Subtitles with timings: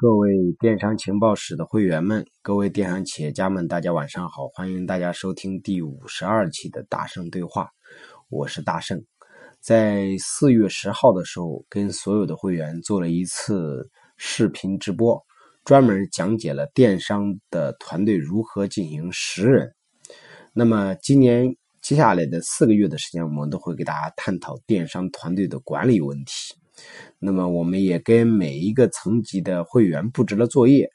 [0.00, 4.48] 各位电商情报室的会员们，各位电商企业家们，大家晚上好！
[4.48, 7.68] 欢迎大家收听第五十二期的大圣对话，
[8.30, 8.98] 我是大圣。
[9.60, 15.22] 在四月十号的时候，跟所有的会员做了一次视频直播，
[15.66, 19.70] 专门讲解了电商的团队如何进行识人。
[20.54, 26.54] 那么今年接下来的四个月的时间，我们都会给大家探讨电商团队的管理问题。
[27.18, 30.90] 那么，我们也跟每一个层级的会员布置了作业，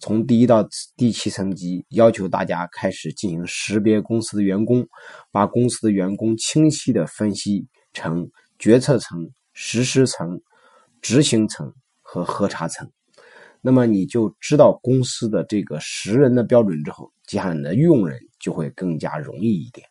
[0.00, 4.84] 从第一到第七层级，要求大家开始进行识别公司的员工，
[5.30, 10.40] 把公司的员工清晰的分析成决策层、实施层、
[11.00, 12.90] 执行层和核查层。
[13.60, 19.86] 那么，你就知道公司的这个识人的标准之后，接下来的用人就会更加容易一点。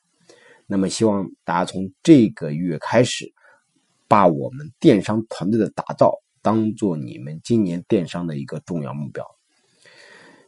[0.66, 3.34] 那么，希望大家从这个月开始。
[4.08, 9.26] 把我们电商团队的打造当做你们今年电商的一个重要目标。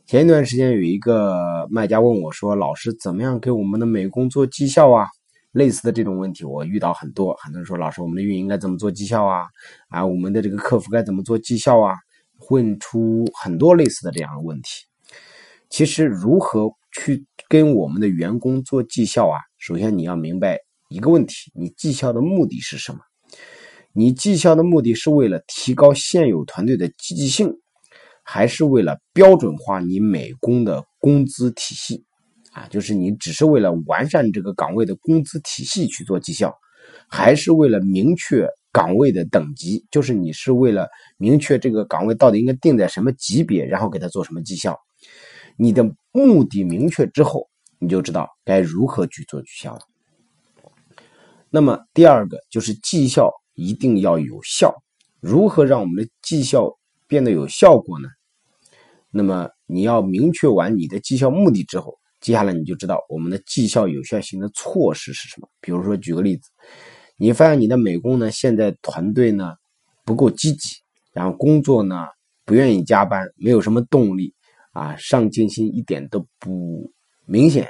[0.06, 5.06] 前一段时间有一个卖家问我说：“老师，怎么样给我们的美工做绩效啊？”
[5.52, 9.46] 类似的这种问题我遇到很多，很多人说：“老师，我们的运营该怎么做绩效啊？
[9.90, 11.96] 啊，我们的这个客服该怎么做绩效啊？”
[12.50, 14.86] 问出很多类似的这样的问题。
[15.70, 19.38] 其实，如何去跟我们的员工做绩效啊？
[19.58, 20.58] 首先你要明白
[20.88, 23.00] 一个问题：你绩效的目的是什么？
[23.94, 27.52] 你绩效的目的是为了提高现有团队的积极性，
[28.24, 32.06] 还是为了标准化你美工的工资体系？
[32.54, 36.56] 啊，就是你只是为了完善这个岗位的工资体系去做绩效，
[37.08, 39.86] 还是为了明确岗位的等级？
[39.92, 44.80] 就是你是为了明确这个岗位到底应该定在什么级别，然后给他做什么绩效？
[45.58, 49.82] 你的目的明确之后，你就知道该如何去做绩效了。
[51.50, 53.32] 那么第二个就是绩效。
[53.60, 54.74] 一定要有效。
[55.20, 58.08] 如何让我们的绩效变得有效果呢？
[59.12, 65.50] 那么你要明确完你的绩效目的之后，接下来你就知道我们的绩效有效性的措施是什么。
[65.60, 66.50] 比如说，举个例子，
[67.18, 69.56] 你发现你的美工呢，现在团队呢
[70.06, 70.78] 不够积极，
[71.12, 72.06] 然后工作呢
[72.46, 74.34] 不愿意加班，没有什么动力
[74.72, 76.92] 啊，上进心一点都不
[77.26, 77.68] 明显。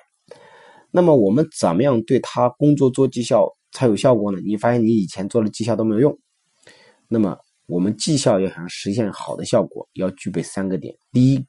[0.92, 3.48] 那么我们怎么样对他工作做绩效？
[3.72, 4.40] 才有效果呢？
[4.46, 6.20] 你发现你以前做的绩效都没有用，
[7.08, 7.38] 那么
[7.68, 11.46] 我们绩效要想实现好的效果，要具备三个点：第一，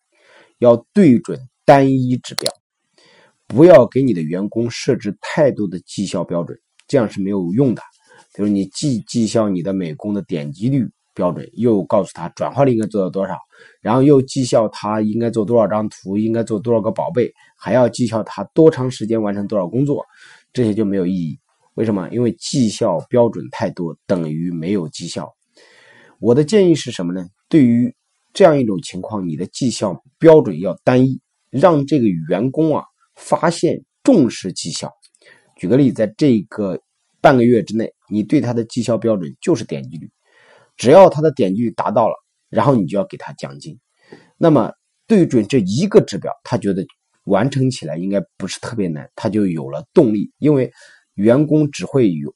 [0.59, 2.53] 要对准单一指标，
[3.47, 7.83] 不要给你的员工设置太多的绩效标准，这样是没有用的。
[8.35, 13.37] 比如你既绩效你的美工的点击率标准，又告诉他转化率应该做到多少，
[13.81, 20.05] 然后又绩效他应该做多少张图，应该做多少个宝贝，还要绩效他多长时间完成多少工作，
[20.53, 21.40] 这些就没有意义。
[21.75, 22.09] 为什么？
[22.11, 25.33] 因为绩效标准太多，等于没有绩效。
[26.19, 27.25] 我的建议是什么呢？
[27.49, 27.95] 对于
[28.35, 34.91] 这样一种情况，你的绩效标准要单一，让这个员工啊发现重视绩效。
[35.57, 36.79] 举个例子，在这个
[37.21, 40.11] 半个月之内，你对他的绩效标准就是点击率，
[40.77, 42.15] 只要他的点击率达到了，
[42.51, 43.79] 然后你就要给他奖金。
[44.37, 44.73] 那么
[45.07, 46.85] 对准这一个指标，他觉得
[47.25, 50.71] 完成起来应该不是特别难，他就有了动力，因为。
[51.15, 52.35] 员工只会有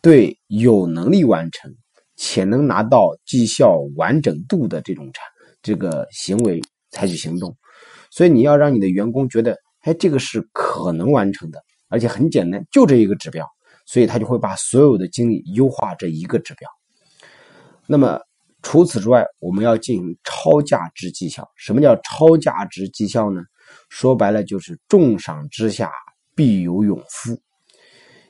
[0.00, 1.74] 对有能力完成
[2.16, 5.24] 且能拿到绩效完整度的这种产
[5.62, 6.60] 这个行为
[6.90, 7.56] 采取行动，
[8.10, 13.46] 所以你要让你的员工觉得，哎，这个是可能完成的，而且很简单，就这一个指标，
[13.86, 16.68] 所以他就会把所有的精力优化这一个指标。
[17.86, 18.20] 那么
[18.62, 21.48] 除此之外，我们要进行超价值绩效。
[21.56, 23.40] 什么叫超价值绩效呢？
[23.88, 25.90] 说白了就是重赏之下
[26.34, 27.40] 必有勇夫。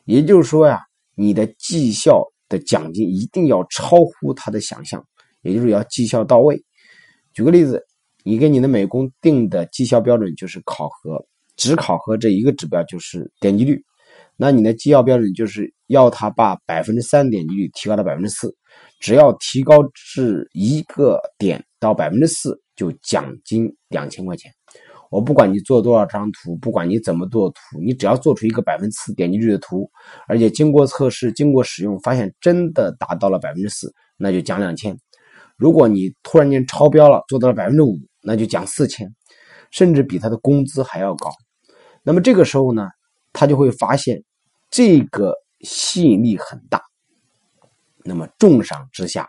[0.05, 0.81] 也就是说呀，
[1.15, 5.05] 你的绩效的奖金一定要超乎他的想象，
[5.43, 6.61] 也就是要绩效到位。
[7.33, 7.83] 举个例子，
[8.25, 11.25] 你给你的美工定的绩效标准就是考核，
[11.57, 13.81] 只考核这一个指标就是点击率，
[14.37, 18.55] 那你的绩效标准就是要他把百分之三点击率提高到百分之四，
[18.99, 24.53] 只要提高至一个点到百分之四，就奖金两千块钱。
[25.11, 29.91] 我不管你做多少张图，不管你怎么做图，你只要做出一个百分之四点击率的图，
[30.29, 34.97] 而且经过测试、经过使用，发现真的达到了百分之四，那就奖两千。
[35.57, 39.13] 如果你突然间超标了，做到了百分之五，那就奖四千，
[39.73, 41.29] 甚至比他的工资还要高。
[42.05, 42.89] 那么这个时候呢，
[43.33, 44.23] 他就会发现
[44.71, 46.81] 这个吸引力很大。
[48.05, 49.29] 那么重赏之下。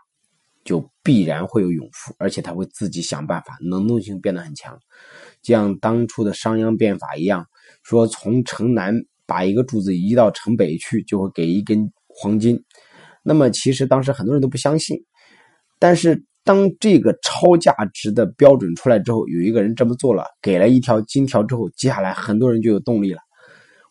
[0.63, 4.77] 就必然会有勇夫，而且他会自己想办法，能动性变得很强，
[5.41, 7.45] 像当初的商鞅变法一样，
[7.83, 8.93] 说从城南
[9.25, 12.63] 把一个柱子移到城北去，就会给一根黄金。
[13.23, 14.97] 那么其实当时很多人都不相信，
[15.79, 23.19] 但是当这个超价值的标准出来之后，有一个人这么做了，给了一条金条之后，接下来很多人就有动力了。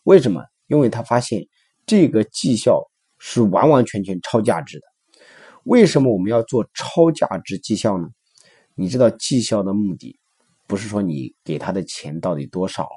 [0.03, 0.41] 为什么？
[0.67, 1.41] 因为他发现
[1.85, 2.81] 这个绩效
[3.19, 4.90] 是完完全全超价值的。
[5.65, 8.07] 为什么我们要做超价值绩效呢？
[8.75, 10.17] 你知道绩效的目的，
[10.67, 12.89] 不是说你给他的钱到底多少，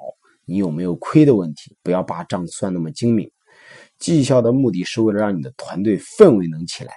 [0.45, 3.29] 你有没有亏的问题，不要把账算那么精明。
[3.99, 6.93] 绩效的目的是为了让你的团队氛围能起来。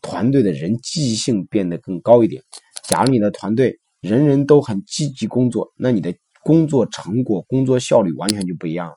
[0.00, 2.42] 团队的人积极性变得更高一点。
[2.82, 8.96] 假如你的团队人人都很积极工作，那你的工作成果、工作效率完全就不一样了。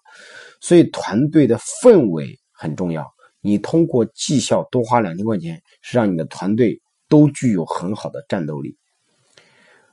[0.62, 3.06] 所以，团队的氛围很重要。
[3.46, 8.76] 你通过绩效多花两千块钱，是让你的团队都具有很好的战斗力。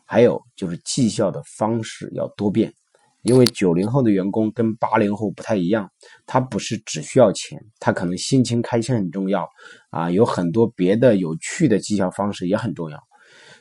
[0.07, 2.73] 还有就是绩效的方式要多变。
[3.21, 5.89] 因为九零后的员工跟八零后不太一样，
[6.27, 9.49] 他不是只需要钱，他可能心情开心很重要
[9.91, 12.99] 啊，有很多别的有趣的绩效方式也很重要，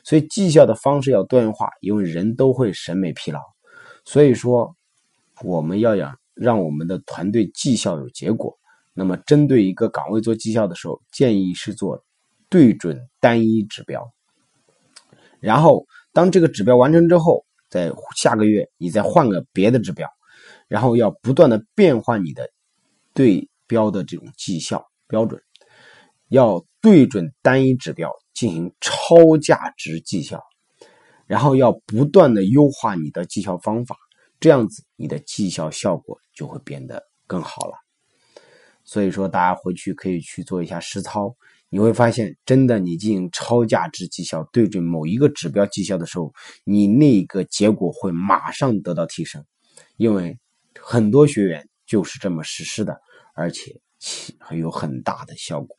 [0.02, 3.40] 所以绩效的方式要多元化，因为人都会审美疲劳，
[4.04, 4.74] 所以说
[5.44, 8.58] 我们要让让我们的团队绩效有结果，
[8.94, 12.04] 那么针对一个岗位做绩效的时候，建议是做
[12.48, 14.12] 对准单一指标，
[15.40, 17.44] 然后当这个指标完成之后。
[17.72, 20.06] 在下个月，你再换个别的指标，
[20.68, 22.50] 然后要不断的变换你的
[23.14, 25.40] 对标的这种绩效标准，
[26.28, 30.38] 要对准单一指标进行超价值绩效，
[31.26, 33.96] 然后要不断的优化你的绩效方法，
[34.38, 37.81] 这样子你的绩效效果就会变得更好了。
[38.84, 41.34] 所以说，大家回去可以去做一下实操。
[41.68, 46.30] 你会发现，真的，你进行超价值绩效，对准某一个指标绩效的时候，
[46.64, 49.42] 你那个结果会马上得到提升，
[49.96, 50.38] 因为
[50.78, 53.00] 很多学员就是这么实施的，
[53.34, 55.74] 而且起还有很大的效果。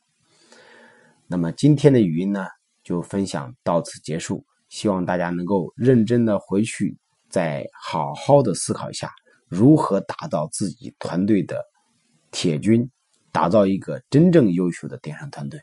[1.28, 2.44] 那么今天的语音呢，
[2.82, 6.98] 就分享到此结束，希望大家能够认真的回去，
[7.30, 9.12] 再好好的思考一下，
[9.46, 11.64] 如何打造自己团队的
[12.34, 12.90] 铁军，
[13.30, 15.60] 打造一个真正优秀的电商团队。